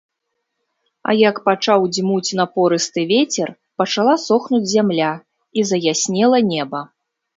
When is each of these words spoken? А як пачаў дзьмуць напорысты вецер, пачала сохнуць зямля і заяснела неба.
А 1.11 1.13
як 1.29 1.35
пачаў 1.49 1.81
дзьмуць 1.95 2.35
напорысты 2.39 3.01
вецер, 3.13 3.47
пачала 3.83 4.15
сохнуць 4.27 4.65
зямля 4.75 5.11
і 5.57 5.67
заяснела 5.75 6.37
неба. 6.53 6.81